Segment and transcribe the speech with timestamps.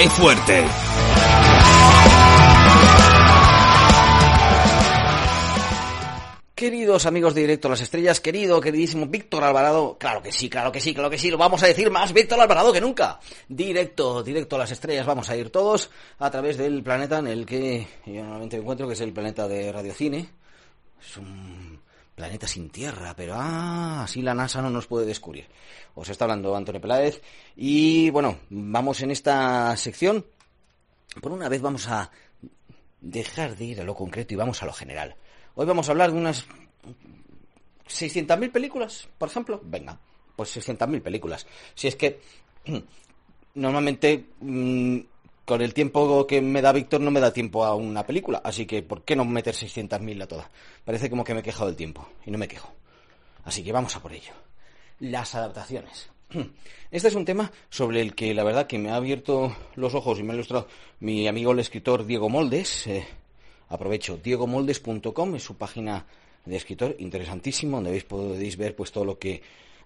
[0.00, 0.64] ¡Qué fuerte!
[6.54, 10.72] Queridos amigos de Directo a las Estrellas, querido, queridísimo Víctor Alvarado, claro que sí, claro
[10.72, 13.20] que sí, claro que sí, lo vamos a decir más Víctor Alvarado que nunca.
[13.46, 17.44] Directo, directo a las estrellas, vamos a ir todos a través del planeta en el
[17.44, 20.30] que yo normalmente me encuentro, que es el planeta de Radiocine.
[20.98, 21.78] Es un
[22.20, 25.46] planeta sin tierra, pero ah, así la NASA no nos puede descubrir.
[25.94, 27.22] Os está hablando Antonio Peláez
[27.56, 30.26] y bueno, vamos en esta sección.
[31.22, 32.10] Por una vez vamos a
[33.00, 35.16] dejar de ir a lo concreto y vamos a lo general.
[35.54, 36.44] Hoy vamos a hablar de unas
[37.88, 39.58] 600.000 películas, por ejemplo.
[39.64, 39.98] Venga,
[40.36, 41.46] pues 600.000 películas.
[41.74, 42.20] Si es que
[43.54, 44.98] normalmente mm,
[45.50, 48.66] con el tiempo que me da Víctor no me da tiempo a una película, así
[48.66, 50.46] que ¿por qué no meter 600.000 a todas?
[50.84, 52.72] Parece como que me he quejado del tiempo y no me quejo.
[53.42, 54.32] Así que vamos a por ello.
[55.00, 56.08] Las adaptaciones.
[56.92, 60.20] Este es un tema sobre el que la verdad que me ha abierto los ojos
[60.20, 60.68] y me ha ilustrado
[61.00, 62.86] mi amigo el escritor Diego Moldes.
[62.86, 63.04] Eh,
[63.70, 66.06] aprovecho, diegomoldes.com es su página
[66.44, 69.42] de escritor, interesantísimo, donde podéis ver pues todo lo que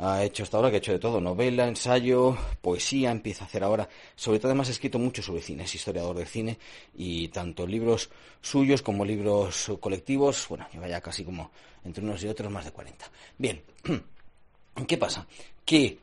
[0.00, 3.64] ha hecho hasta ahora, que ha hecho de todo, novela, ensayo, poesía, empieza a hacer
[3.64, 6.58] ahora, sobre todo además ha escrito mucho sobre cine, es historiador de cine
[6.94, 8.10] y tanto libros
[8.40, 11.50] suyos como libros colectivos, bueno, lleva ya casi como
[11.84, 13.10] entre unos y otros más de 40.
[13.38, 13.60] Bien,
[14.86, 15.26] ¿qué pasa?
[15.64, 15.98] Que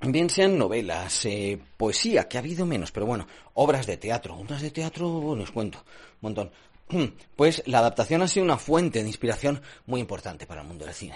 [0.00, 4.62] bien sean novelas, eh, poesía, que ha habido menos, pero bueno, obras de teatro, obras
[4.62, 6.50] de teatro, bueno, os cuento, un montón.
[7.36, 10.94] Pues la adaptación ha sido una fuente de inspiración muy importante para el mundo del
[10.94, 11.14] cine.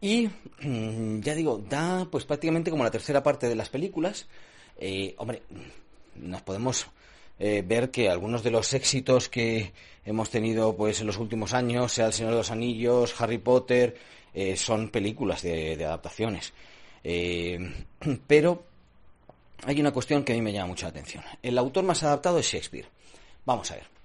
[0.00, 0.28] Y
[0.62, 4.26] mm, ya digo, da pues prácticamente como la tercera parte de las películas.
[4.78, 5.42] Eh, hombre,
[6.14, 6.86] nos podemos
[7.38, 9.72] eh, ver que algunos de los éxitos que
[10.04, 13.96] hemos tenido pues en los últimos años, sea El Señor de los Anillos, Harry Potter,
[14.34, 16.52] eh, son películas de, de adaptaciones.
[18.26, 18.64] pero
[19.64, 21.24] hay una cuestión que a mí me llama mucha atención.
[21.42, 22.88] El autor más adaptado es Shakespeare.
[23.44, 23.97] Vamos a ver.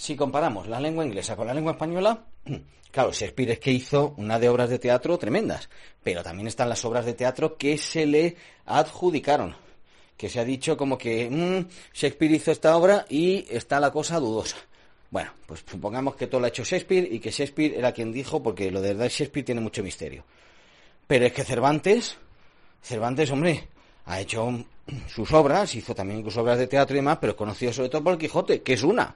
[0.00, 2.24] Si comparamos la lengua inglesa con la lengua española,
[2.90, 5.68] claro, Shakespeare es que hizo una de obras de teatro tremendas,
[6.02, 8.34] pero también están las obras de teatro que se le
[8.64, 9.54] adjudicaron,
[10.16, 14.18] que se ha dicho como que mm, Shakespeare hizo esta obra y está la cosa
[14.18, 14.56] dudosa.
[15.10, 18.42] Bueno, pues supongamos que todo lo ha hecho Shakespeare y que Shakespeare era quien dijo,
[18.42, 20.24] porque lo de verdad Shakespeare tiene mucho misterio.
[21.06, 22.16] Pero es que Cervantes,
[22.80, 23.68] Cervantes, hombre,
[24.06, 24.64] ha hecho
[25.08, 28.02] sus obras, hizo también sus obras de teatro y demás, pero es conocido sobre todo
[28.02, 29.14] por el Quijote, que es una.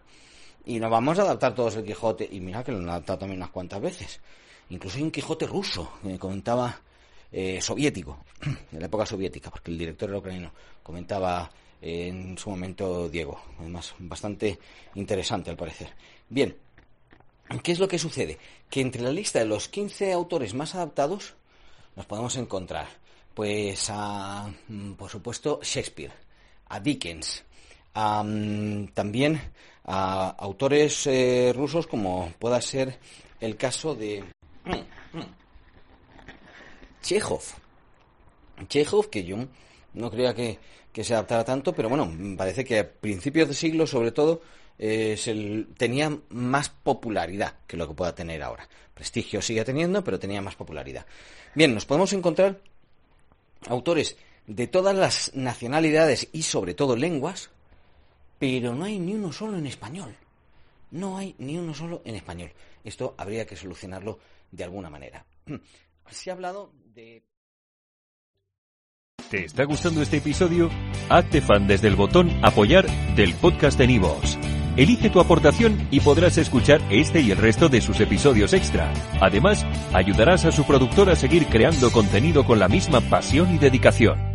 [0.66, 2.28] Y nos vamos a adaptar todos el Quijote.
[2.30, 4.20] Y mira que lo han adaptado también unas cuantas veces.
[4.70, 6.80] Incluso hay un Quijote ruso, que me comentaba
[7.30, 8.24] eh, soviético,
[8.70, 10.52] de la época soviética, porque el director era ucraniano.
[10.82, 11.50] Comentaba
[11.82, 13.40] en su momento Diego.
[13.58, 14.58] Además, bastante
[14.94, 15.90] interesante al parecer.
[16.28, 16.56] Bien,
[17.62, 18.38] ¿qué es lo que sucede?
[18.70, 21.34] Que entre la lista de los 15 autores más adaptados
[21.94, 22.88] nos podemos encontrar,
[23.34, 26.12] pues, a, mm, por supuesto, Shakespeare,
[26.68, 27.44] a Dickens,
[27.94, 29.40] también
[29.84, 32.98] a autores eh, rusos como pueda ser
[33.40, 34.24] el caso de
[37.02, 37.42] Chekhov.
[38.68, 39.36] Chekhov, que yo
[39.94, 40.58] no creía que,
[40.92, 44.42] que, se adaptara tanto, pero bueno, parece que a principios de siglo, sobre todo,
[44.78, 48.68] eh, tenía más popularidad que lo que pueda tener ahora.
[48.94, 51.06] Prestigio sigue teniendo, pero tenía más popularidad.
[51.54, 52.58] Bien, nos podemos encontrar
[53.66, 54.16] autores
[54.46, 57.50] de todas las nacionalidades y sobre todo lenguas,
[58.44, 60.14] pero no hay ni uno solo en español.
[60.90, 62.52] No hay ni uno solo en español.
[62.84, 64.18] Esto habría que solucionarlo
[64.50, 65.24] de alguna manera.
[66.10, 67.22] Se ha hablado de...
[69.30, 70.68] ¿Te está gustando este episodio?
[71.08, 72.86] Hazte fan desde el botón apoyar
[73.16, 74.38] del podcast de Nivos.
[74.76, 78.92] Elige tu aportación y podrás escuchar este y el resto de sus episodios extra.
[79.22, 79.64] Además,
[79.94, 84.33] ayudarás a su productor a seguir creando contenido con la misma pasión y dedicación.